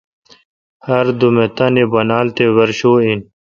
ہردوم 0.85 1.35
اے،° 1.41 1.47
تانی 1.57 1.83
بانال 1.91 2.27
تے 2.35 2.45
ورشو 2.55 2.91
این۔ 3.03 3.19